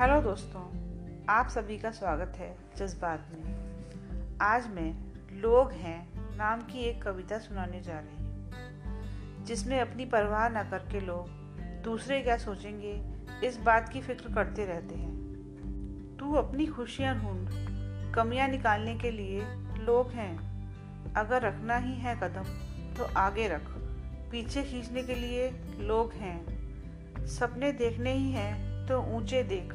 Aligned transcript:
Hello 0.00 0.20
दोस्तों, 0.20 0.60
आप 1.28 1.48
सभी 1.48 1.76
का 1.78 1.90
स्वागत 1.90 2.36
है 2.36 2.56
जज्बात 2.76 3.26
में। 3.32 4.38
आज 4.42 4.66
मैं 4.66 4.92
लोग 5.40 5.72
हैं 5.72 6.08
नाम 6.36 6.60
की 6.60 6.78
एक 6.78 7.02
कविता 7.02 7.38
सुनाने 7.38 7.80
जा 7.80 7.98
रही 7.98 8.16
हूँ, 8.16 9.44
जिसमें 9.44 9.80
अपनी 9.80 10.04
परवाह 10.04 10.48
न 10.48 10.62
करके 10.70 11.00
लोग 11.00 11.28
दूसरे 11.82 12.20
क्या 12.20 12.36
सोचेंगे, 12.36 12.92
इस 13.44 13.58
बात 13.58 13.88
की 13.88 14.00
फ़िक्र 14.00 14.34
करते 14.34 14.64
रहते 14.64 14.94
हैं। 14.94 16.16
तू 16.20 16.32
अपनी 16.34 16.66
खुशियाँ 16.66 17.14
ढूंढ, 17.18 17.50
कमियाँ 18.14 18.48
निकालने 18.48 18.94
के 18.94 19.10
लिए 19.10 19.40
लोग 19.84 20.10
हैं। 20.10 21.14
अगर 21.14 21.42
रखना 21.42 21.76
ही 21.76 21.94
है 21.94 22.16
कदम 22.16 22.44
तो 22.94 23.04
आगे 23.16 23.48
रख। 23.48 23.68
पीछे 24.30 24.62
खींचने 24.62 25.02
के 25.02 25.14
लिए 25.14 25.50
लोग 25.80 26.12
हैं। 26.12 27.26
सपने 27.26 27.72
देखने 27.72 28.12
ही 28.12 28.32
हैं 28.32 28.86
तो 28.86 29.02
ऊँचे 29.16 29.42
देख। 29.42 29.74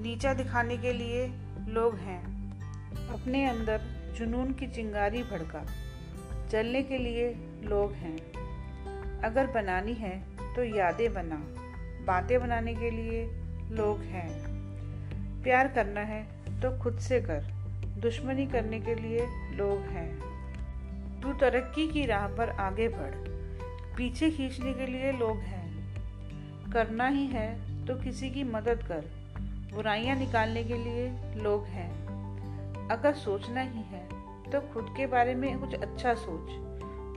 नीचा 0.00 0.34
दिखाने 0.34 0.76
के 0.76 0.92
लिए 0.92 1.26
लोग 1.68 1.96
हैं। 1.96 2.22
अपने 3.08 3.46
अंदर 3.46 3.80
जुनून 4.16 4.52
की 4.52 4.66
चिंगारी 4.66 5.22
भड़का। 5.22 5.66
चलने 6.48 6.82
के 6.82 6.98
लिए 6.98 7.30
लोग 7.62 7.92
हैं। 7.92 8.16
अगर 9.22 9.46
बनानी 9.46 9.94
है 9.94 10.18
तो 10.56 10.64
यादें 10.64 11.14
बना। 11.14 11.36
बातें 12.04 12.40
बनाने 12.40 12.74
के 12.74 12.90
लिए 12.90 13.26
लोग 13.70 14.00
हैं। 14.00 14.44
प्यार 15.42 15.68
करना 15.68 16.00
है 16.00 16.22
तो 16.60 16.82
खुद 16.82 16.98
से 16.98 17.20
कर। 17.20 17.40
दुश्मनी 18.00 18.46
करने 18.46 18.80
के 18.80 18.94
लिए 18.94 19.26
लोग 19.52 19.80
हैं। 19.80 20.20
तू 21.20 21.32
तरक्की 21.32 21.88
की 21.88 22.06
राह 22.06 22.28
पर 22.28 22.50
आगे 22.50 22.88
बढ़। 22.88 23.36
पीछे 23.96 24.30
खींचने 24.30 24.72
के 24.72 24.86
लिए 24.86 25.12
लोग 25.12 25.38
हैं। 25.38 25.66
करना 26.72 27.08
ही 27.08 27.26
है 27.26 27.76
तो 27.86 27.94
किसी 27.94 28.30
की 28.30 28.44
मदद 28.44 28.82
कर। 28.82 29.25
बुराइयाँ 29.72 30.16
निकालने 30.16 30.64
के 30.64 30.74
लिए 30.74 31.08
लोग 31.36 31.64
हैं। 31.66 32.88
अगर 32.90 33.14
सोचना 33.14 33.60
ही 33.60 33.82
है 33.82 34.04
तो 34.52 34.60
खुद 34.72 34.94
के 34.96 35.06
बारे 35.06 35.34
में 35.34 35.58
कुछ 35.60 35.74
अच्छा 35.74 36.14
सोच। 36.14 36.50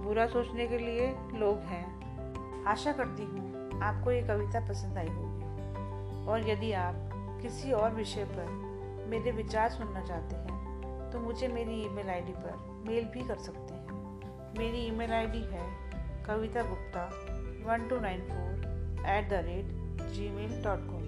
बुरा 0.04 0.26
सोचने 0.28 0.68
के 0.68 0.78
लिए 0.78 1.08
लोग 1.40 1.60
हैं। 1.66 2.64
आशा 2.66 2.92
करती 2.92 3.24
हूँ, 3.24 3.82
आपको 3.82 4.12
ये 4.12 4.22
कविता 4.22 4.60
पसंद 4.60 4.98
आई 4.98 5.08
होगी। 5.08 6.28
और 6.28 6.50
यदि 6.50 6.72
आप 6.72 6.96
किसी 7.42 7.72
और 7.72 7.94
विषय 7.96 8.26
पर 8.32 8.48
मेरे 9.10 9.32
विचार 9.32 9.70
सुनना 9.70 10.02
चाहते 10.02 10.36
हैं 10.36 11.12
तो 11.12 11.20
मुझे 11.20 11.48
मेरी 11.48 11.82
ईमेल 11.84 12.10
आईडी 12.10 12.34
पर 12.34 12.84
मेल 12.88 13.06
भी 13.06 13.28
कर 13.28 13.38
सकते 13.38 13.74
हैं। 13.74 14.58
मेरी 14.60 14.86
ईमेल 14.88 15.14
आईडी 15.14 15.44
है 15.52 15.68
Kavita 16.26 16.64
Gupta 16.64 17.06
one 17.66 17.88
two 17.90 18.00
nine 18.00 18.22
four 18.22 19.06
eight 19.10 19.30
the 19.30 19.46
rate 19.46 20.08
Gmail 20.30 20.62
dot 20.64 20.86
com 20.88 21.04